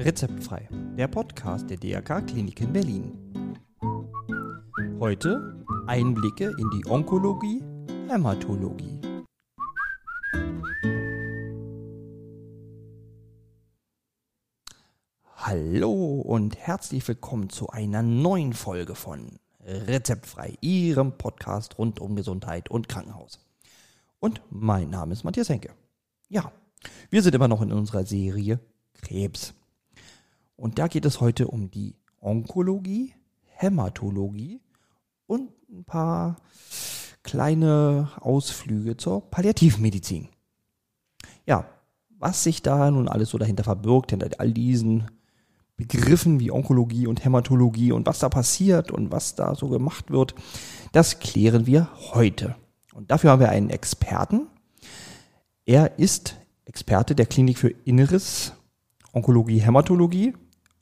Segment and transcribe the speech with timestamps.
[0.00, 3.18] Rezeptfrei, der Podcast der DRK Klinik in Berlin.
[5.00, 7.64] Heute Einblicke in die Onkologie,
[8.08, 9.00] Hämatologie.
[15.34, 22.70] Hallo und herzlich willkommen zu einer neuen Folge von Rezeptfrei, Ihrem Podcast rund um Gesundheit
[22.70, 23.40] und Krankenhaus.
[24.20, 25.74] Und mein Name ist Matthias Henke.
[26.28, 26.52] Ja,
[27.10, 28.60] wir sind immer noch in unserer Serie
[29.02, 29.54] Krebs.
[30.58, 34.60] Und da geht es heute um die Onkologie, Hämatologie
[35.28, 36.36] und ein paar
[37.22, 40.28] kleine Ausflüge zur Palliativmedizin.
[41.46, 41.64] Ja,
[42.18, 45.08] was sich da nun alles so dahinter verbirgt, hinter all diesen
[45.76, 50.34] Begriffen wie Onkologie und Hämatologie und was da passiert und was da so gemacht wird,
[50.90, 52.56] das klären wir heute.
[52.94, 54.48] Und dafür haben wir einen Experten.
[55.64, 58.54] Er ist Experte der Klinik für Inneres,
[59.12, 60.34] Onkologie, Hämatologie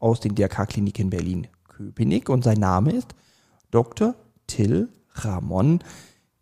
[0.07, 3.09] aus den DRK-Kliniken Berlin-Köpenick und sein Name ist
[3.73, 4.15] Dr.
[4.47, 5.81] Till Ramon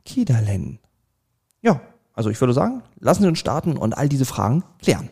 [0.05, 0.81] Kiederlen.
[1.63, 1.81] Ja,
[2.13, 5.09] also ich würde sagen, lassen Sie uns starten und all diese Fragen klären.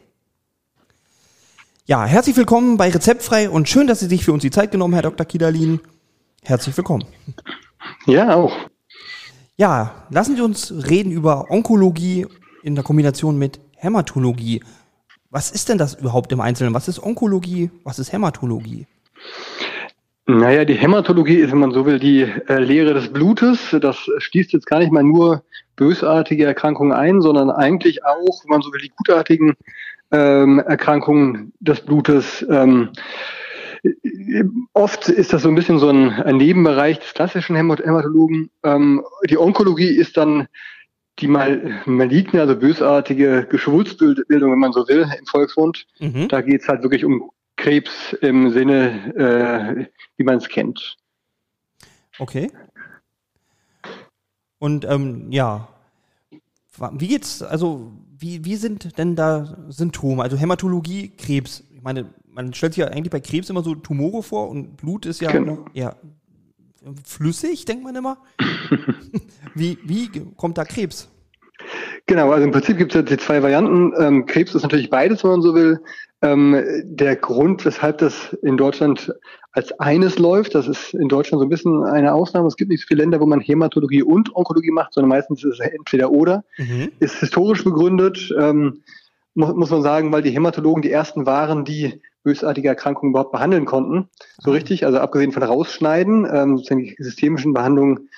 [1.87, 4.93] Ja, herzlich willkommen bei Rezeptfrei und schön, dass Sie sich für uns die Zeit genommen,
[4.93, 5.25] Herr Dr.
[5.25, 5.81] Kiederlin.
[6.43, 7.07] Herzlich willkommen.
[8.05, 8.53] Ja, auch.
[9.57, 12.27] Ja, lassen Sie uns reden über Onkologie
[12.63, 14.63] in der Kombination mit Hämatologie.
[15.33, 16.75] Was ist denn das überhaupt im Einzelnen?
[16.75, 17.71] Was ist Onkologie?
[17.85, 18.87] Was ist Hämatologie?
[20.27, 23.75] Naja, die Hämatologie ist, wenn man so will, die äh, Lehre des Blutes.
[23.81, 25.43] Das schließt jetzt gar nicht mal nur
[25.75, 29.55] bösartige Erkrankungen ein, sondern eigentlich auch, wenn man so will, die gutartigen
[30.11, 32.45] ähm, Erkrankungen des Blutes.
[32.51, 32.91] Ähm,
[34.75, 38.51] oft ist das so ein bisschen so ein, ein Nebenbereich des klassischen Hämatologen.
[38.65, 40.47] Ähm, die Onkologie ist dann
[41.19, 45.87] die mal maligne, also bösartige Geschwulstbildung, wenn man so will, im Volksmund.
[46.01, 46.29] Mhm.
[46.29, 50.97] Da geht's halt wirklich um Krebs im Sinne, äh, wie man es kennt.
[52.19, 52.51] Okay.
[54.59, 55.69] Und ähm, ja,
[56.93, 60.23] wie geht's, also wie, wie sind denn da Symptome?
[60.23, 61.65] Also Hämatologie, Krebs.
[61.75, 65.05] Ich meine, man stellt sich ja eigentlich bei Krebs immer so Tumore vor und Blut
[65.05, 65.67] ist ja, genau.
[65.75, 65.97] ja
[67.05, 68.19] flüssig, denkt man immer.
[69.55, 71.09] wie, wie kommt da Krebs?
[72.07, 73.93] Genau, also im Prinzip gibt es ja die zwei Varianten.
[73.99, 75.81] Ähm, Krebs ist natürlich beides, wenn man so will.
[76.21, 79.13] Ähm, der Grund, weshalb das in Deutschland
[79.53, 82.47] als eines läuft, das ist in Deutschland so ein bisschen eine Ausnahme.
[82.47, 85.59] Es gibt nicht so viele Länder, wo man Hämatologie und Onkologie macht, sondern meistens ist
[85.59, 86.45] es entweder oder.
[86.59, 86.91] Mhm.
[87.01, 88.83] Ist historisch begründet, ähm,
[89.35, 93.65] muss, muss man sagen, weil die Hämatologen die ersten waren, die bösartige Erkrankungen überhaupt behandeln
[93.65, 94.09] konnten.
[94.39, 94.57] So mhm.
[94.57, 98.09] richtig, also abgesehen von Rausschneiden, ähm, sozusagen die systemischen Behandlungen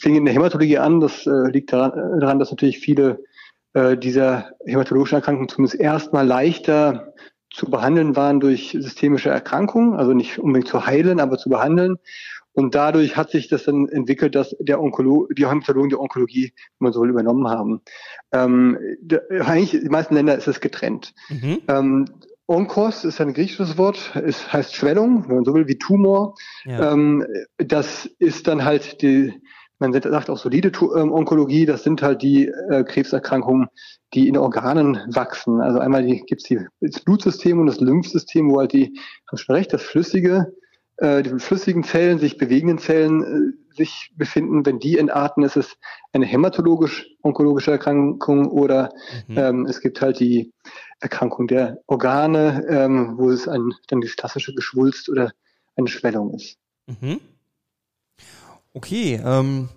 [0.00, 1.00] fing in der Hämatologie an.
[1.00, 3.24] Das äh, liegt daran, äh, daran, dass natürlich viele
[3.72, 7.14] äh, dieser hämatologischen Erkrankungen zumindest erstmal leichter
[7.52, 11.98] zu behandeln waren durch systemische Erkrankungen, also nicht unbedingt zu heilen, aber zu behandeln.
[12.52, 16.86] Und dadurch hat sich das dann entwickelt, dass der Onkolo die Hämatologen die Onkologie, wenn
[16.86, 17.80] man so will, übernommen haben.
[18.32, 21.14] Ähm, der, eigentlich in den meisten Ländern ist es getrennt.
[21.28, 21.58] Mhm.
[21.68, 22.04] Ähm,
[22.46, 26.34] Onkos ist ein griechisches Wort, es heißt Schwellung, wenn man so will, wie Tumor.
[26.64, 26.92] Ja.
[26.92, 27.24] Ähm,
[27.58, 29.32] das ist dann halt die,
[29.78, 33.68] man sagt auch solide ähm, Onkologie, das sind halt die äh, Krebserkrankungen,
[34.14, 35.60] die in Organen wachsen.
[35.60, 38.98] Also einmal gibt es das Blutsystem und das Lymphsystem, wo halt die,
[39.30, 40.52] hast schon recht, das flüssige,
[41.00, 44.66] äh, die flüssigen Zellen, sich bewegenden Zellen äh, sich befinden.
[44.66, 45.76] Wenn die entarten, ist es
[46.12, 48.92] eine hämatologisch-onkologische Erkrankung oder
[49.26, 49.38] mhm.
[49.38, 50.52] ähm, es gibt halt die
[51.00, 55.32] Erkrankung der Organe, ähm, wo es ein, dann die klassische Geschwulst oder
[55.76, 56.58] eine Schwellung ist.
[56.86, 57.20] Mhm.
[58.72, 59.68] Okay, ähm,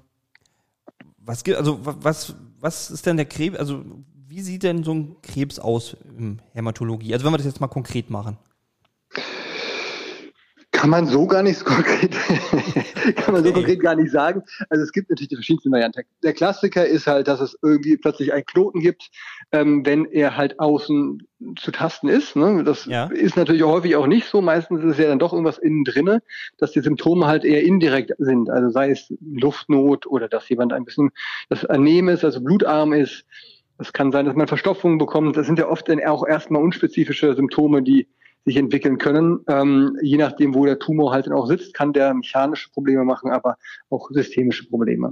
[1.17, 3.84] was gibt, also was, was ist denn der Krebs, also
[4.28, 7.13] wie sieht denn so ein Krebs aus im Hämatologie?
[7.13, 8.38] Also wenn wir das jetzt mal konkret machen.
[10.84, 12.12] Kann man so gar nicht so konkret,
[13.16, 14.44] kann man so konkret gar nicht sagen.
[14.70, 16.02] Also es gibt natürlich die verschiedensten Varianten.
[16.24, 19.10] Der Klassiker ist halt, dass es irgendwie plötzlich einen Knoten gibt,
[19.54, 21.26] ähm, wenn er halt außen
[21.56, 22.35] zu tasten ist.
[22.35, 22.66] Ne?
[22.66, 23.06] Das ja.
[23.06, 24.41] ist natürlich häufig auch nicht so.
[24.41, 26.22] Meistens ist es ja dann doch irgendwas innen drinne,
[26.58, 28.50] dass die Symptome halt eher indirekt sind.
[28.50, 31.12] Also sei es Luftnot oder dass jemand ein bisschen
[31.47, 33.24] das Anem ist, also blutarm ist.
[33.78, 35.38] Es kann sein, dass man Verstopfung bekommt.
[35.38, 38.09] Das sind ja oft dann auch erstmal unspezifische Symptome, die
[38.45, 39.40] sich entwickeln können.
[39.47, 43.31] Ähm, je nachdem, wo der Tumor halt dann auch sitzt, kann der mechanische Probleme machen,
[43.31, 43.57] aber
[43.90, 45.11] auch systemische Probleme.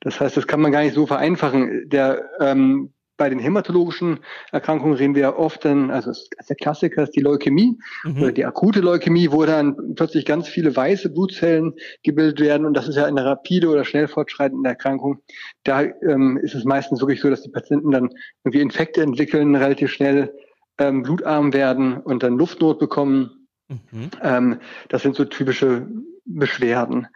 [0.00, 1.88] Das heißt, das kann man gar nicht so vereinfachen.
[1.88, 4.20] Der ähm, bei den hämatologischen
[4.52, 6.12] Erkrankungen reden wir ja oft dann, also
[6.48, 8.22] der Klassiker ist die Leukämie mhm.
[8.22, 11.74] oder die akute Leukämie, wo dann plötzlich ganz viele weiße Blutzellen
[12.04, 15.18] gebildet werden und das ist ja eine rapide oder schnell fortschreitende Erkrankung.
[15.64, 18.10] Da ähm, ist es meistens wirklich so, dass die Patienten dann
[18.44, 20.32] irgendwie Infekte entwickeln relativ schnell
[20.78, 23.46] ähm, blutarm werden und dann Luftnot bekommen.
[23.68, 24.10] Mhm.
[24.22, 25.86] Ähm, das sind so typische
[26.24, 27.08] Beschwerden.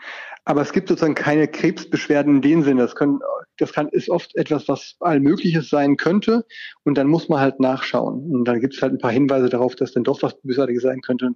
[0.44, 2.82] Aber es gibt sozusagen keine Krebsbeschwerden in dem Sinne.
[2.82, 3.20] Das, können,
[3.59, 6.44] das kann, ist oft etwas, was allmögliches sein könnte.
[6.85, 8.31] Und dann muss man halt nachschauen.
[8.32, 11.00] Und dann gibt es halt ein paar Hinweise darauf, dass dann doch was Bösartiges sein
[11.00, 11.31] könnte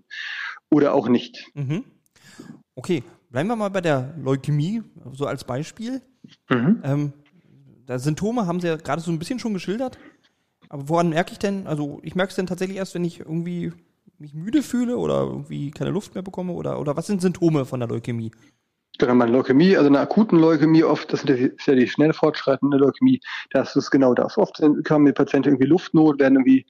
[0.71, 1.47] oder auch nicht.
[1.55, 1.85] Mhm.
[2.75, 4.83] Okay, bleiben wir mal bei der Leukämie,
[5.13, 6.03] so als Beispiel.
[6.51, 6.83] Mhm.
[6.85, 7.13] Ähm,
[7.87, 9.99] da Symptome haben Sie ja gerade so ein bisschen schon geschildert.
[10.69, 13.73] Aber woran merke ich denn, also ich merke es denn tatsächlich erst, wenn ich irgendwie
[14.19, 17.81] mich müde fühle oder irgendwie keine Luft mehr bekomme oder, oder was sind Symptome von
[17.81, 18.31] der Leukämie?
[18.99, 23.21] Genau, man Leukämie, also eine akuten Leukämie oft, das ist ja die schnell fortschreitende Leukämie,
[23.51, 24.39] das ist genau das.
[24.39, 26.65] Oft haben die Patienten irgendwie Luftnot, werden irgendwie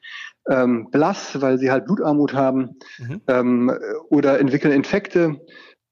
[0.51, 3.21] ähm, blass, weil sie halt Blutarmut haben mhm.
[3.29, 3.73] ähm,
[4.11, 5.41] oder entwickeln Infekte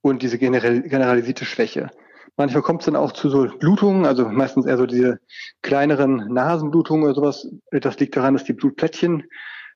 [0.00, 1.90] und diese generell, generalisierte Schwäche.
[2.36, 5.20] Manchmal kommt es dann auch zu so Blutungen, also meistens eher so diese
[5.62, 7.48] kleineren Nasenblutungen oder sowas.
[7.70, 9.24] Das liegt daran, dass die Blutplättchen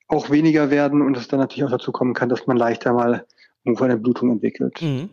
[0.08, 3.26] auch weniger werden und es dann natürlich auch dazu kommen kann, dass man leichter mal
[3.64, 4.80] irgendwo eine Blutung entwickelt.
[4.82, 5.10] Mhm.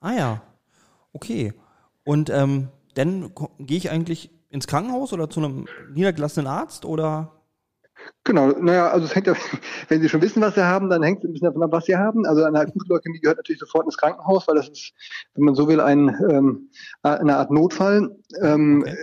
[0.00, 0.42] Ah ja,
[1.12, 1.54] okay.
[2.04, 7.41] Und ähm, dann gehe ich eigentlich ins Krankenhaus oder zu einem niedergelassenen Arzt oder?
[8.24, 9.34] Genau, naja, also es hängt ja,
[9.88, 11.86] wenn Sie schon wissen, was Sie haben, dann hängt es ein bisschen davon ab, was
[11.86, 12.24] Sie haben.
[12.24, 14.92] Also eine akute Leukämie gehört natürlich sofort ins Krankenhaus, weil das ist,
[15.34, 16.70] wenn man so will, ein, ähm,
[17.02, 18.16] eine Art Notfall.
[18.40, 18.96] Ähm, okay.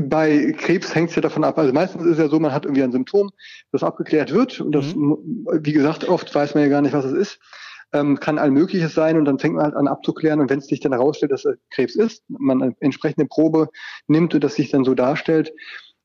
[0.00, 1.58] Bei Krebs hängt es ja davon ab.
[1.58, 3.30] Also meistens ist es ja so, man hat irgendwie ein Symptom,
[3.72, 4.60] das abgeklärt wird.
[4.60, 5.46] Und das, mhm.
[5.60, 7.38] wie gesagt, oft weiß man ja gar nicht, was es ist.
[7.92, 10.40] Ähm, kann all Mögliches sein und dann fängt man halt an abzuklären.
[10.40, 13.68] Und wenn es sich dann herausstellt, dass es Krebs ist, man eine entsprechende Probe
[14.06, 15.52] nimmt und das sich dann so darstellt,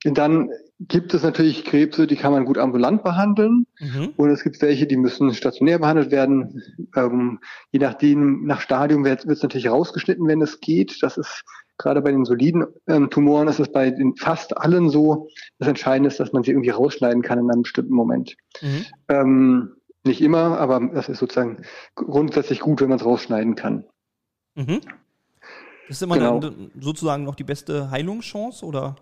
[0.04, 0.50] dann
[0.80, 3.66] gibt es natürlich Krebse, die kann man gut ambulant behandeln.
[3.80, 4.14] Mhm.
[4.16, 6.62] Und es gibt welche, die müssen stationär behandelt werden.
[6.96, 7.40] Ähm,
[7.72, 11.02] je nachdem, nach Stadium wird es natürlich rausgeschnitten, wenn es geht.
[11.02, 11.44] Das ist
[11.78, 15.30] gerade bei den soliden ähm, Tumoren ist es bei den fast allen so.
[15.60, 18.36] Das Entscheidende ist, dass man sie irgendwie rausschneiden kann in einem bestimmten Moment.
[18.62, 18.86] Mhm.
[19.10, 19.72] Ähm,
[20.04, 21.64] nicht immer, aber das ist sozusagen
[21.96, 23.84] grundsätzlich gut, wenn man es rausschneiden kann.
[24.56, 24.82] Mhm.
[25.88, 26.40] Das ist immer genau.
[26.40, 28.96] dann sozusagen noch die beste Heilungschance, oder?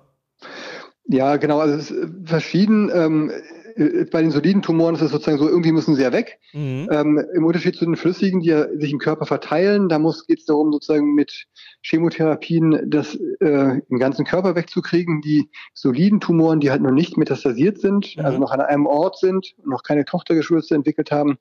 [1.08, 1.60] Ja, genau.
[1.60, 2.92] Also es ist verschieden.
[2.94, 3.32] Ähm,
[3.76, 6.40] äh, bei den soliden Tumoren ist es sozusagen so, irgendwie müssen sie ja weg.
[6.54, 6.90] Mhm.
[6.92, 9.98] Ähm, Im Unterschied zu den flüssigen, die ja sich im Körper verteilen, da
[10.28, 11.46] geht es darum, sozusagen mit
[11.82, 15.22] Chemotherapien das äh, im ganzen Körper wegzukriegen.
[15.22, 18.26] Die soliden Tumoren, die halt noch nicht metastasiert sind, mhm.
[18.26, 21.38] also noch an einem Ort sind, noch keine Tochtergeschwülste entwickelt haben,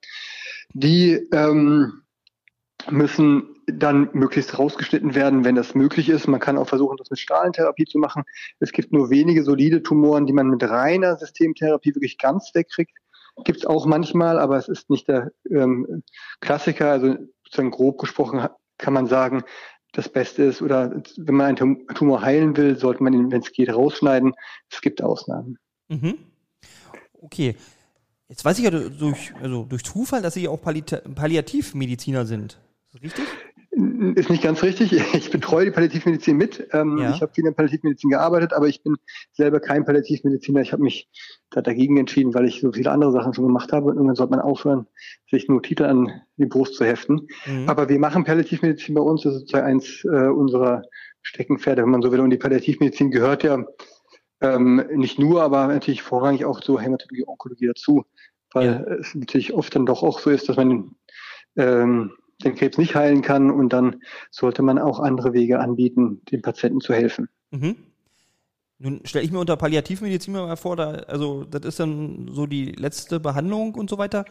[0.73, 2.01] die ähm,
[2.89, 6.27] müssen dann möglichst rausgeschnitten werden, wenn das möglich ist.
[6.27, 8.23] Man kann auch versuchen, das mit Strahlentherapie zu machen.
[8.59, 12.95] Es gibt nur wenige solide Tumoren, die man mit reiner Systemtherapie wirklich ganz wegkriegt.
[13.43, 16.03] Gibt es auch manchmal, aber es ist nicht der ähm,
[16.39, 16.91] Klassiker.
[16.91, 18.47] Also sozusagen grob gesprochen
[18.77, 19.43] kann man sagen,
[19.91, 23.51] das Beste ist, oder wenn man einen Tumor heilen will, sollte man ihn, wenn es
[23.51, 24.33] geht, rausschneiden.
[24.69, 25.57] Es gibt Ausnahmen.
[25.87, 26.17] Mhm.
[27.21, 27.55] Okay.
[28.27, 32.59] Jetzt weiß ich ja durch, also durch Zufall, dass Sie auch Palliativmediziner sind.
[33.01, 33.25] Richtig?
[34.15, 34.93] Ist nicht ganz richtig.
[35.13, 36.65] Ich betreue die Palliativmedizin mit.
[36.71, 37.11] Ähm, ja.
[37.11, 38.95] Ich habe viel in Palliativmedizin gearbeitet, aber ich bin
[39.33, 40.61] selber kein Palliativmediziner.
[40.61, 41.09] Ich habe mich
[41.49, 43.87] da dagegen entschieden, weil ich so viele andere Sachen schon gemacht habe.
[43.87, 44.87] Und irgendwann sollte man aufhören,
[45.29, 47.27] sich nur Titel an die Brust zu heften.
[47.45, 47.67] Mhm.
[47.67, 49.23] Aber wir machen Palliativmedizin bei uns.
[49.23, 50.83] Das ist sozusagen eins äh, unserer
[51.21, 52.21] Steckenpferde, wenn man so will.
[52.21, 53.65] Und die Palliativmedizin gehört ja
[54.41, 58.05] ähm, nicht nur, aber natürlich vorrangig auch zur Hämatologie, Onkologie dazu,
[58.53, 58.95] weil ja.
[58.95, 60.95] es natürlich oft dann doch auch so ist, dass man
[61.57, 62.11] ähm,
[62.43, 66.81] den Krebs nicht heilen kann und dann sollte man auch andere Wege anbieten, dem Patienten
[66.81, 67.29] zu helfen.
[67.51, 67.75] Mhm.
[68.77, 72.73] Nun stelle ich mir unter Palliativmedizin mal vor, da, also das ist dann so die
[72.73, 74.25] letzte Behandlung und so weiter.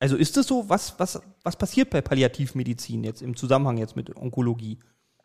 [0.00, 0.68] Also ist das so?
[0.68, 4.78] Was, was, was passiert bei Palliativmedizin jetzt im Zusammenhang jetzt mit Onkologie?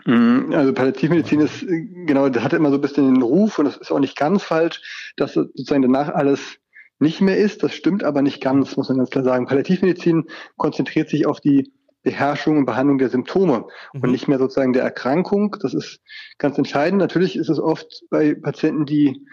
[0.05, 3.77] Mhm, also Palliativmedizin ist, genau, das hat immer so ein bisschen den Ruf und das
[3.77, 6.57] ist auch nicht ganz falsch, dass sozusagen danach alles
[6.99, 7.63] nicht mehr ist.
[7.63, 9.45] Das stimmt aber nicht ganz, muss man ganz klar sagen.
[9.45, 10.25] Palliativmedizin
[10.57, 11.71] konzentriert sich auf die
[12.03, 14.01] Beherrschung und Behandlung der Symptome mhm.
[14.01, 15.55] und nicht mehr sozusagen der Erkrankung.
[15.61, 15.99] Das ist
[16.37, 16.99] ganz entscheidend.
[16.99, 19.25] Natürlich ist es oft bei Patienten, die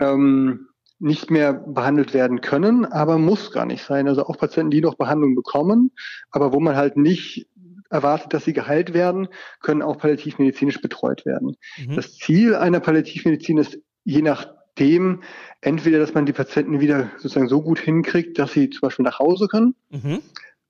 [0.00, 0.68] ähm,
[1.00, 4.08] nicht mehr behandelt werden können, aber muss gar nicht sein.
[4.08, 5.92] Also auch Patienten, die noch Behandlung bekommen,
[6.30, 7.48] aber wo man halt nicht
[7.90, 9.28] erwartet, dass sie geheilt werden,
[9.60, 11.56] können auch palliativmedizinisch betreut werden.
[11.78, 11.94] Mhm.
[11.94, 15.22] Das Ziel einer Palliativmedizin ist je nachdem
[15.60, 19.18] entweder, dass man die Patienten wieder sozusagen so gut hinkriegt, dass sie zum Beispiel nach
[19.18, 19.74] Hause können.
[19.90, 20.20] Mhm.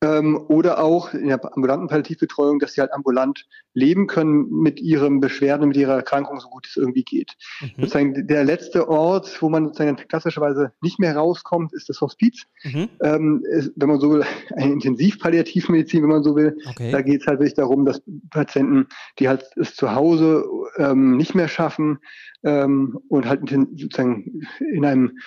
[0.00, 5.20] Ähm, oder auch in der ambulanten Palliativbetreuung, dass sie halt ambulant leben können mit ihren
[5.20, 7.34] Beschwerden, mit ihrer Erkrankung, so gut es irgendwie geht.
[7.60, 7.70] Mhm.
[7.78, 12.44] Sozusagen der letzte Ort, wo man sozusagen klassischerweise nicht mehr rauskommt, ist das Hospiz.
[12.62, 12.88] Mhm.
[13.02, 14.24] Ähm, ist, wenn man so will,
[14.54, 16.56] eine Intensivpalliativmedizin, wenn man so will.
[16.70, 16.92] Okay.
[16.92, 18.00] Da geht es halt wirklich darum, dass
[18.30, 18.86] Patienten,
[19.18, 20.44] die halt es zu Hause
[20.76, 21.98] ähm, nicht mehr schaffen
[22.44, 25.18] ähm, und halt sozusagen in einem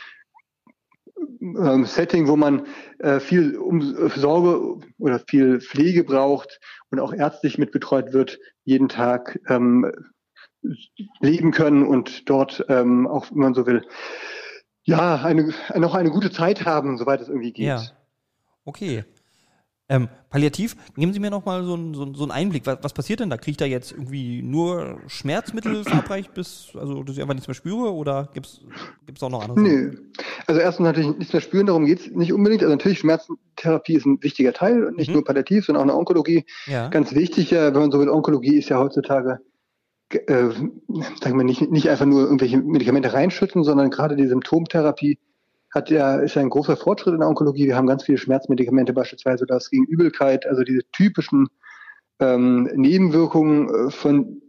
[1.42, 2.66] ähm, Setting, wo man
[3.00, 6.60] äh, viel um, Sorge oder viel Pflege braucht
[6.90, 9.92] und auch ärztlich mitbetreut wird, jeden Tag ähm,
[11.20, 13.84] leben können und dort ähm, auch, wenn man so will,
[14.84, 17.68] ja, eine, noch eine gute Zeit haben, soweit es irgendwie geht.
[17.68, 17.82] Ja.
[18.66, 19.04] Okay.
[19.92, 22.66] Ähm, palliativ, geben Sie mir noch mal so, ein, so, so einen Einblick.
[22.66, 23.36] Was, was, passiert denn da?
[23.36, 27.56] Kriege ich da jetzt irgendwie nur Schmerzmittel verabreicht, bis, also, dass ich einfach nichts mehr
[27.56, 29.60] spüre oder gibt es auch noch andere?
[29.60, 29.92] Nee.
[30.48, 32.62] Also erstens natürlich nichts mehr spüren, darum geht es nicht unbedingt.
[32.62, 35.16] Also natürlich Schmerztherapie ist ein wichtiger Teil, nicht mhm.
[35.16, 36.46] nur palliativ, sondern auch eine Onkologie.
[36.68, 36.88] Ja.
[36.88, 39.40] Ganz wichtig, wenn man so will, Onkologie ist ja heutzutage
[40.14, 40.50] äh,
[41.22, 45.20] sagen wir nicht, nicht einfach nur irgendwelche Medikamente reinschütten, sondern gerade die Symptomtherapie
[45.72, 47.68] hat ja, ist ja ein großer Fortschritt in der Onkologie.
[47.68, 51.48] Wir haben ganz viele Schmerzmedikamente, beispielsweise das gegen Übelkeit, also diese typischen
[52.20, 54.41] ähm, Nebenwirkungen äh, von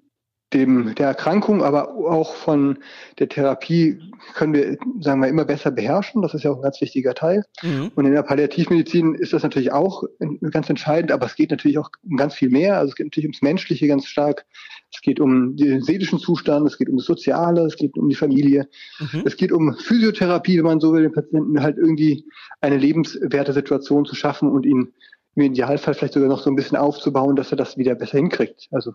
[0.52, 2.78] dem, der Erkrankung, aber auch von
[3.18, 3.98] der Therapie
[4.34, 6.22] können wir, sagen wir, immer besser beherrschen.
[6.22, 7.44] Das ist ja auch ein ganz wichtiger Teil.
[7.62, 7.90] Mhm.
[7.94, 10.04] Und in der Palliativmedizin ist das natürlich auch
[10.50, 12.78] ganz entscheidend, aber es geht natürlich auch um ganz viel mehr.
[12.78, 14.44] Also es geht natürlich ums Menschliche ganz stark.
[14.92, 18.14] Es geht um den seelischen Zustand, es geht um das Soziale, es geht um die
[18.14, 18.68] Familie.
[19.00, 19.22] Mhm.
[19.24, 22.24] Es geht um Physiotherapie, wenn man so will, den Patienten halt irgendwie
[22.60, 24.92] eine lebenswerte Situation zu schaffen und ihn
[25.34, 28.68] im Idealfall vielleicht sogar noch so ein bisschen aufzubauen, dass er das wieder besser hinkriegt.
[28.70, 28.92] Also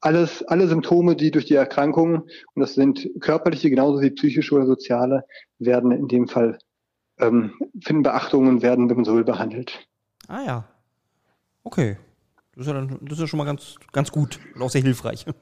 [0.00, 4.66] alles, alle Symptome, die durch die Erkrankung, und das sind körperliche genauso wie psychische oder
[4.66, 5.24] soziale,
[5.58, 6.58] werden in dem Fall,
[7.18, 9.86] ähm, finden Beachtungen, werden, wenn man so will, behandelt.
[10.28, 10.64] Ah ja.
[11.62, 11.96] Okay.
[12.54, 14.82] Das ist ja, dann, das ist ja schon mal ganz, ganz gut und auch sehr
[14.82, 15.24] hilfreich.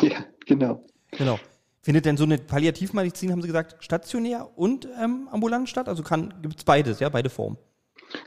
[0.00, 0.84] Ja, genau.
[1.10, 1.40] Genau.
[1.80, 5.88] Findet denn so eine Palliativmedizin, haben Sie gesagt, stationär und ähm, ambulant statt?
[5.88, 7.58] Also gibt es beides, ja, beide Formen?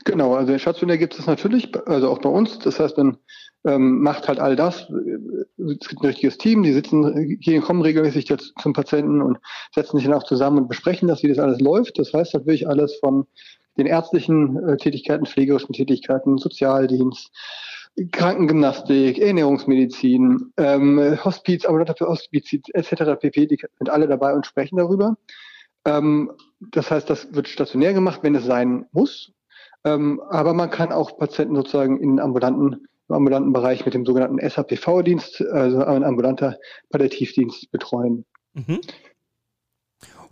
[0.04, 2.58] Genau, also stationär gibt es natürlich, also auch bei uns.
[2.58, 3.18] Das heißt, dann
[3.64, 4.88] ähm, macht halt all das.
[5.58, 9.38] Es gibt ein richtiges Team, die sitzen, gehen, kommen regelmäßig zum Patienten und
[9.74, 11.98] setzen sich dann auch zusammen und besprechen das, wie das alles läuft.
[11.98, 13.26] Das heißt wirklich alles von
[13.76, 17.30] den ärztlichen äh, Tätigkeiten, pflegerischen Tätigkeiten, Sozialdienst,
[18.12, 23.18] Krankengymnastik, Ernährungsmedizin, ähm, Hospiz, Ambulanter für Hospiz etc.
[23.18, 23.46] pp.
[23.46, 25.16] Die sind alle dabei und sprechen darüber.
[25.86, 29.32] Ähm, das heißt, das wird stationär gemacht, wenn es sein muss.
[29.86, 34.38] Ähm, aber man kann auch Patienten sozusagen in ambulanten, im ambulanten Bereich mit dem sogenannten
[34.40, 36.58] SAPV-Dienst, also ein ambulanter
[36.90, 38.24] Palliativdienst betreuen.
[38.54, 38.80] Mhm.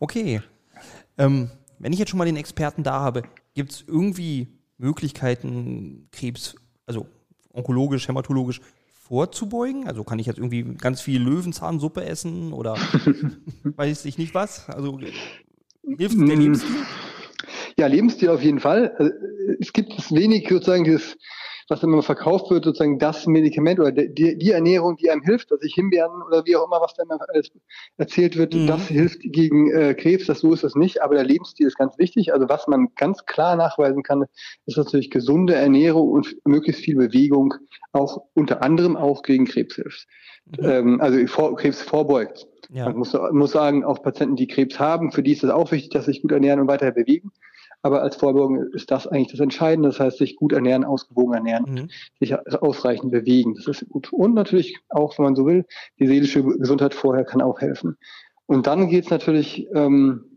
[0.00, 0.42] Okay.
[1.16, 3.22] Ähm, wenn ich jetzt schon mal den Experten da habe,
[3.54, 6.56] gibt es irgendwie Möglichkeiten, Krebs,
[6.86, 7.06] also
[7.52, 8.60] onkologisch, hämatologisch
[8.92, 9.86] vorzubeugen?
[9.86, 12.74] Also kann ich jetzt irgendwie ganz viel Löwenzahnsuppe essen oder
[13.62, 14.68] weiß ich nicht was?
[14.68, 14.98] Also
[15.96, 16.74] hilft der Lebensstil?
[17.78, 18.94] Ja, Lebensstil auf jeden Fall.
[18.98, 21.16] Äh, es gibt wenig sozusagen dieses,
[21.68, 25.62] was immer verkauft wird, sozusagen das Medikament oder die, die Ernährung, die einem hilft, was
[25.62, 27.50] ich Himbeeren oder wie auch immer, was da immer alles
[27.96, 28.66] erzählt wird, mhm.
[28.66, 31.98] das hilft gegen äh, Krebs, das so ist es nicht, aber der Lebensstil ist ganz
[31.98, 32.32] wichtig.
[32.32, 34.24] Also was man ganz klar nachweisen kann,
[34.66, 37.54] ist natürlich gesunde Ernährung und möglichst viel Bewegung,
[37.92, 40.06] auch unter anderem auch gegen Krebs hilft.
[40.58, 40.64] Mhm.
[40.64, 42.46] Ähm, also vor, Krebs vorbeugt.
[42.70, 42.86] Ja.
[42.86, 45.90] Man muss, muss sagen, auch Patienten, die Krebs haben, für die ist es auch wichtig,
[45.90, 47.30] dass sie sich gut ernähren und weiter bewegen.
[47.84, 49.90] Aber als Vorbeugung ist das eigentlich das Entscheidende.
[49.90, 51.90] Das heißt, sich gut ernähren, ausgewogen ernähren mhm.
[52.18, 53.54] sich ausreichend bewegen.
[53.54, 54.10] Das ist gut.
[54.10, 55.66] Und natürlich auch, wenn man so will,
[56.00, 57.98] die seelische Gesundheit vorher kann auch helfen.
[58.46, 60.33] Und dann geht es natürlich ähm,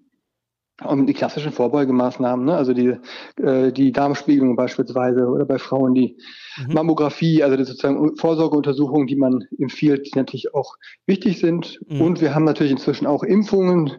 [0.84, 2.56] um die klassischen Vorbeugemaßnahmen, ne?
[2.56, 2.98] also die,
[3.42, 6.18] äh, die Darmspiegelung beispielsweise oder bei Frauen die
[6.58, 6.74] mhm.
[6.74, 10.76] Mammographie, also die sozusagen Vorsorgeuntersuchungen, die man empfiehlt, die natürlich auch
[11.08, 11.80] wichtig sind.
[11.88, 12.02] Mhm.
[12.02, 13.92] Und wir haben natürlich inzwischen auch Impfungen,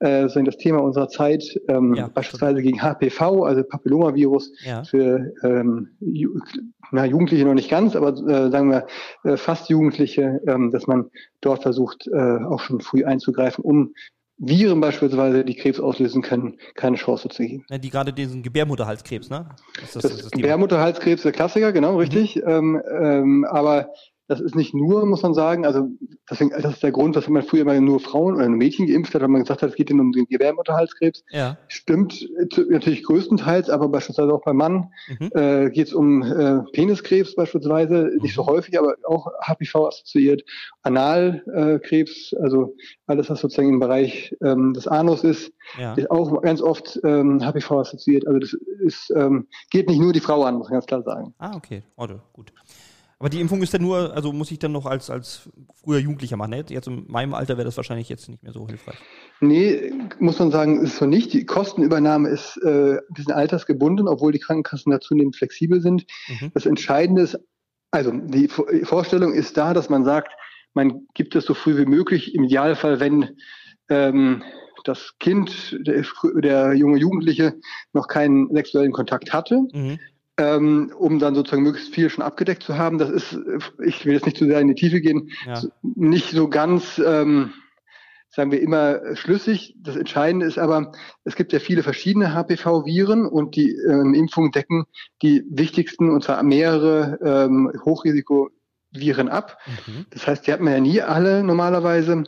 [0.00, 4.82] äh, sind das Thema unserer Zeit, ähm, ja, beispielsweise gegen HPV, also Papillomavirus ja.
[4.82, 6.40] für ähm, Ju
[6.90, 8.86] na, Jugendliche noch nicht ganz, aber äh, sagen wir
[9.24, 11.10] äh, fast Jugendliche, ähm, dass man
[11.40, 13.94] dort versucht, äh, auch schon früh einzugreifen, um
[14.36, 17.64] Viren beispielsweise, die Krebs auslösen können, keine Chance zu geben.
[17.70, 19.48] Ja, die gerade diesen Gebärmutterhalskrebs, ne?
[19.80, 22.36] Das, das, das, das Gebärmutterhalskrebs, der Klassiker, genau, richtig.
[22.36, 22.42] Mhm.
[22.46, 23.90] Ähm, ähm, aber
[24.26, 25.88] das ist nicht nur, muss man sagen, also
[26.30, 29.14] deswegen, das ist der Grund, dass man früher immer nur Frauen oder nur Mädchen geimpft
[29.14, 31.24] hat, weil man gesagt hat, es geht ihnen um den Gebärmutterhalskrebs.
[31.30, 31.58] Ja.
[31.68, 32.26] Stimmt
[32.70, 35.30] natürlich größtenteils, aber beispielsweise auch beim Mann mhm.
[35.34, 38.22] äh, geht es um äh, Peniskrebs beispielsweise, mhm.
[38.22, 40.42] nicht so häufig, aber auch HPV assoziiert,
[40.82, 42.74] Analkrebs, äh, also
[43.06, 45.94] alles, was sozusagen im Bereich ähm, des Anus ist, ja.
[45.94, 48.26] ist auch ganz oft ähm, HPV assoziiert.
[48.26, 51.34] Also das ist, ähm, geht nicht nur die Frau an, muss man ganz klar sagen.
[51.38, 52.52] Ah, okay, Otto, gut.
[53.18, 55.48] Aber die Impfung ist dann nur, also muss ich dann noch als, als
[55.82, 56.50] früher Jugendlicher machen.
[56.50, 56.64] Ne?
[56.68, 58.96] Jetzt in meinem Alter wäre das wahrscheinlich jetzt nicht mehr so hilfreich.
[59.40, 61.32] Nee, muss man sagen, ist so nicht.
[61.32, 66.06] Die Kostenübernahme ist äh, ein bisschen altersgebunden, obwohl die Krankenkassen da zunehmend flexibel sind.
[66.28, 66.50] Mhm.
[66.54, 67.38] Das Entscheidende ist,
[67.90, 70.32] also die Vorstellung ist da, dass man sagt,
[70.74, 73.36] man gibt es so früh wie möglich, im Idealfall, wenn
[73.88, 74.42] ähm,
[74.84, 76.04] das Kind, der,
[76.36, 77.54] der junge Jugendliche
[77.92, 79.62] noch keinen sexuellen Kontakt hatte.
[79.72, 79.98] Mhm.
[80.36, 82.98] Ähm, um dann sozusagen möglichst viel schon abgedeckt zu haben.
[82.98, 83.38] Das ist,
[83.84, 85.62] ich will jetzt nicht zu sehr in die Tiefe gehen, ja.
[85.82, 87.52] nicht so ganz ähm,
[88.34, 89.76] sagen wir immer schlüssig.
[89.78, 94.86] Das Entscheidende ist aber, es gibt ja viele verschiedene HPV-Viren und die ähm, Impfungen decken
[95.22, 97.70] die wichtigsten, und zwar mehrere ähm,
[98.94, 99.58] Hochrisikoviren ab.
[99.66, 100.06] Mhm.
[100.10, 102.24] Das heißt, die hat man ja nie alle normalerweise.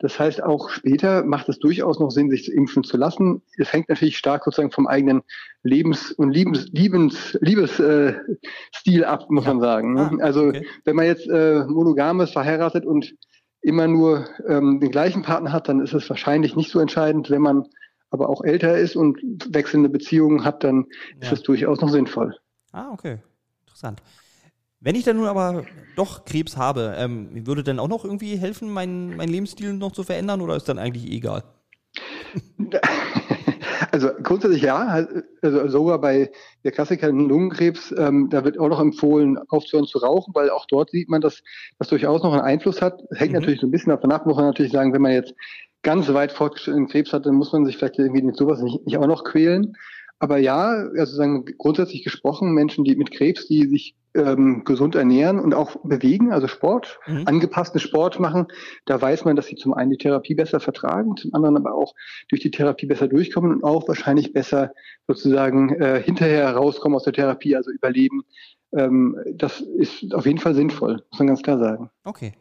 [0.00, 3.42] Das heißt, auch später macht es durchaus noch Sinn, sich impfen zu lassen.
[3.56, 5.22] Es hängt natürlich stark sozusagen vom eigenen
[5.64, 8.22] Lebens- und Liebens, Liebens, Liebesstil
[8.84, 9.54] äh, ab, muss ja.
[9.54, 9.94] man sagen.
[9.94, 10.10] Ne?
[10.20, 10.66] Ah, also okay.
[10.84, 13.12] wenn man jetzt äh, monogam ist, verheiratet und
[13.60, 17.28] immer nur ähm, den gleichen Partner hat, dann ist es wahrscheinlich nicht so entscheidend.
[17.28, 17.64] Wenn man
[18.10, 19.18] aber auch älter ist und
[19.52, 21.22] wechselnde Beziehungen hat, dann ja.
[21.22, 22.36] ist es durchaus noch sinnvoll.
[22.70, 23.18] Ah, okay.
[23.66, 24.00] Interessant.
[24.80, 25.64] Wenn ich dann nun aber
[25.96, 30.04] doch Krebs habe, ähm, würde dann auch noch irgendwie helfen, meinen mein Lebensstil noch zu
[30.04, 31.42] verändern oder ist dann eigentlich egal?
[33.90, 35.06] Also grundsätzlich ja,
[35.40, 36.30] also sogar bei
[36.64, 40.90] der Klassiker Lungenkrebs, ähm, da wird auch noch empfohlen, aufzuhören zu rauchen, weil auch dort
[40.90, 41.42] sieht man, dass
[41.78, 43.00] das durchaus noch einen Einfluss hat.
[43.14, 43.38] Hängt mhm.
[43.38, 45.34] natürlich so ein bisschen davon ab, muss man natürlich sagen, wenn man jetzt
[45.82, 48.98] ganz weit fortgeschrittenen Krebs hat, dann muss man sich vielleicht irgendwie mit sowas nicht, nicht
[48.98, 49.76] auch noch quälen.
[50.20, 55.38] Aber ja, also sagen grundsätzlich gesprochen, Menschen, die mit Krebs, die sich ähm, gesund ernähren
[55.38, 57.22] und auch bewegen, also Sport, mhm.
[57.26, 58.46] angepassten Sport machen,
[58.84, 61.94] da weiß man, dass sie zum einen die Therapie besser vertragen, zum anderen aber auch
[62.28, 64.72] durch die Therapie besser durchkommen und auch wahrscheinlich besser
[65.06, 68.22] sozusagen äh, hinterher rauskommen aus der Therapie, also überleben.
[68.72, 71.90] Ähm, das ist auf jeden Fall sinnvoll, muss man ganz klar sagen.
[72.04, 72.32] Okay.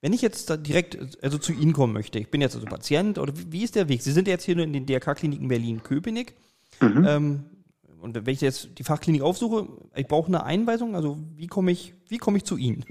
[0.00, 3.32] Wenn ich jetzt direkt also zu Ihnen kommen möchte, ich bin jetzt also Patient, oder
[3.50, 4.02] wie ist der Weg?
[4.02, 6.34] Sie sind jetzt hier in den DRK-Kliniken Berlin-Köpenick.
[6.80, 7.06] Mhm.
[7.06, 7.44] Ähm,
[8.00, 9.66] und wenn ich jetzt die Fachklinik aufsuche,
[9.96, 12.84] ich brauche eine Einweisung, also wie komme ich, wie komme ich zu Ihnen?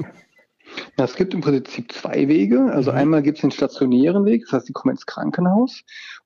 [0.98, 2.72] Ja, es gibt im Prinzip zwei Wege.
[2.72, 2.98] Also mhm.
[2.98, 5.84] einmal gibt es den stationären Weg, das heißt, Sie kommen ins Krankenhaus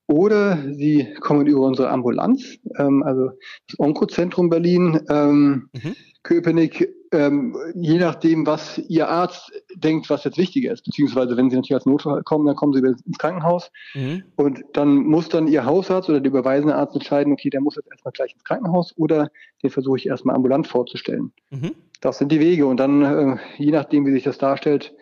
[0.08, 3.30] oder Sie kommen über unsere Ambulanz, ähm, also
[3.68, 5.94] das Onkozentrum Berlin, ähm, mhm.
[6.22, 11.56] Köpenick ähm, je nachdem, was Ihr Arzt denkt, was jetzt wichtiger ist, beziehungsweise wenn Sie
[11.56, 14.24] natürlich als Notfall kommen, dann kommen Sie ins Krankenhaus mhm.
[14.36, 17.90] und dann muss dann Ihr Hausarzt oder der überweisende Arzt entscheiden, okay, der muss jetzt
[17.90, 19.30] erstmal gleich ins Krankenhaus oder
[19.62, 21.32] den versuche ich erstmal ambulant vorzustellen.
[21.50, 21.72] Mhm.
[22.00, 24.94] Das sind die Wege und dann, äh, je nachdem, wie sich das darstellt,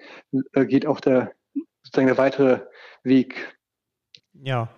[0.53, 1.33] äh, geht auch der
[1.83, 2.61] sozusagen der weitere
[3.05, 3.57] Weg.
[4.35, 4.69] Ja,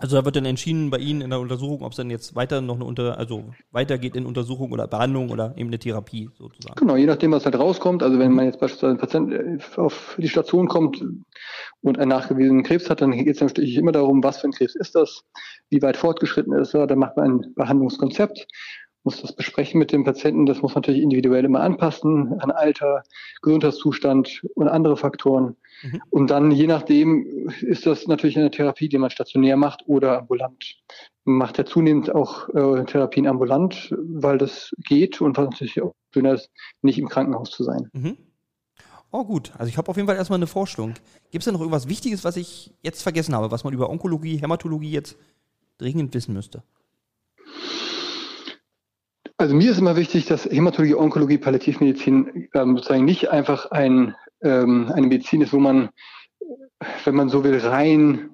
[0.00, 2.60] also da wird dann entschieden bei Ihnen in der Untersuchung, ob es dann jetzt weiter
[2.60, 6.74] noch eine Unter, also weitergeht in Untersuchung oder Behandlung oder eben eine Therapie sozusagen.
[6.76, 8.02] Genau, je nachdem, was halt rauskommt.
[8.02, 11.04] Also wenn man jetzt beispielsweise ein Patient äh, auf die Station kommt
[11.82, 14.74] und einen nachgewiesenen Krebs hat, dann geht es natürlich immer darum, was für ein Krebs
[14.74, 15.22] ist das,
[15.70, 16.86] wie weit fortgeschritten ist er.
[16.86, 18.46] Dann macht man ein Behandlungskonzept
[19.04, 20.46] muss das besprechen mit dem Patienten.
[20.46, 23.02] Das muss man natürlich individuell immer anpassen an Alter,
[23.42, 25.56] Gesundheitszustand und andere Faktoren.
[25.82, 26.02] Mhm.
[26.10, 30.76] Und dann, je nachdem, ist das natürlich eine Therapie, die man stationär macht oder ambulant.
[31.24, 35.94] Man macht ja zunehmend auch äh, Therapien ambulant, weil das geht und was natürlich auch
[36.12, 36.50] schöner ist,
[36.82, 37.88] nicht im Krankenhaus zu sein.
[37.92, 38.16] Mhm.
[39.10, 40.94] Oh gut, also ich habe auf jeden Fall erstmal eine Vorstellung.
[41.30, 44.38] Gibt es da noch irgendwas Wichtiges, was ich jetzt vergessen habe, was man über Onkologie,
[44.38, 45.16] Hämatologie jetzt
[45.78, 46.64] dringend wissen müsste?
[49.44, 54.90] Also mir ist immer wichtig, dass Hämatologie, Onkologie, Palliativmedizin ähm, sozusagen nicht einfach ein, ähm,
[54.90, 55.90] eine Medizin ist, wo man,
[57.04, 58.30] wenn man so will, rein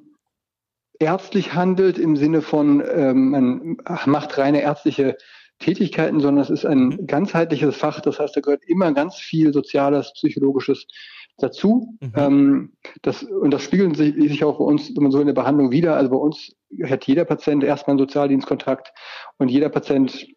[1.01, 5.16] ärztlich handelt im Sinne von, ähm, man macht reine ärztliche
[5.59, 7.07] Tätigkeiten, sondern es ist ein mhm.
[7.09, 8.01] ganzheitliches Fach.
[8.01, 10.87] Das heißt, da gehört immer ganz viel Soziales, Psychologisches
[11.38, 11.99] dazu.
[12.01, 12.12] Mhm.
[12.14, 15.35] Ähm, das, und das spiegelt sich, sich auch bei uns, wenn man so in der
[15.35, 15.96] Behandlung wieder.
[15.96, 16.53] Also bei uns
[16.85, 18.92] hat jeder Patient erstmal einen Sozialdienstkontakt
[19.38, 20.29] und jeder Patient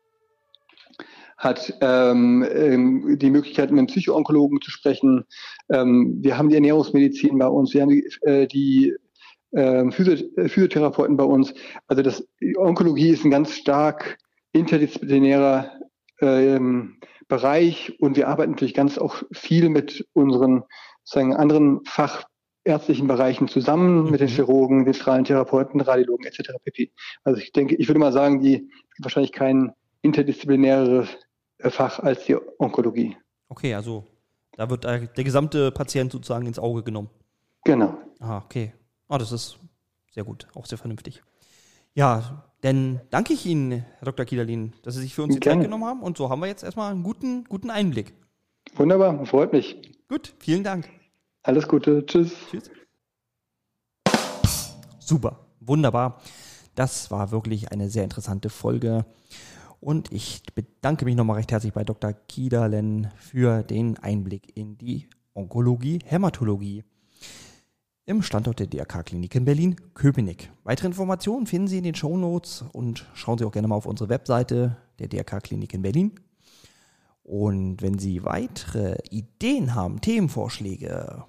[1.38, 5.26] hat ähm, ähm, die Möglichkeit, mit einem Psychoonkologen zu sprechen.
[5.72, 8.96] Ähm, wir haben die Ernährungsmedizin bei uns, wir haben die, äh, die
[9.56, 11.54] ähm, Physiotherapeuten bei uns.
[11.88, 14.18] Also das Onkologie ist ein ganz stark
[14.52, 15.72] interdisziplinärer
[16.22, 20.64] ähm, Bereich und wir arbeiten natürlich ganz auch viel mit unseren
[21.04, 24.12] sagen, anderen fachärztlichen Bereichen zusammen, mhm.
[24.12, 24.34] mit den mhm.
[24.34, 26.52] Chirurgen, den Strahlentherapeuten, Radiologen etc.
[26.64, 26.92] pp.
[27.24, 28.70] Also ich denke, ich würde mal sagen, die
[29.00, 31.10] wahrscheinlich kein interdisziplinäres
[31.60, 33.18] Fach als die Onkologie.
[33.50, 34.06] Okay, also
[34.56, 37.10] da wird der gesamte Patient sozusagen ins Auge genommen.
[37.64, 37.98] Genau.
[38.20, 38.74] Ah, okay.
[39.10, 39.58] Oh, das ist
[40.12, 41.24] sehr gut, auch sehr vernünftig.
[41.96, 44.26] Ja, dann danke ich Ihnen, Herr Dr.
[44.26, 45.62] Kiederlin, dass Sie sich für uns die Gerne.
[45.62, 46.02] Zeit genommen haben.
[46.02, 48.14] Und so haben wir jetzt erstmal einen guten, guten Einblick.
[48.76, 49.80] Wunderbar, freut mich.
[50.08, 50.90] Gut, vielen Dank.
[51.44, 52.34] Alles Gute, tschüss.
[52.50, 52.70] Tschüss.
[55.00, 56.22] Super, wunderbar.
[56.76, 59.06] Das war wirklich eine sehr interessante Folge.
[59.84, 62.14] Und ich bedanke mich nochmal recht herzlich bei Dr.
[62.14, 66.86] Kiederlen für den Einblick in die Onkologie, Hämatologie.
[68.06, 70.52] im Standort der DRK-Klinik in Berlin-Köpenick.
[70.64, 74.08] Weitere Informationen finden Sie in den Shownotes und schauen Sie auch gerne mal auf unsere
[74.08, 76.12] Webseite der DRK-Klinik in Berlin.
[77.22, 81.26] Und wenn Sie weitere Ideen haben, Themenvorschläge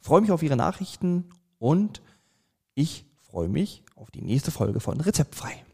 [0.00, 2.02] Freue mich auf Ihre Nachrichten und
[2.74, 5.64] ich freue mich auf die nächste Folge von Rezeptfrei.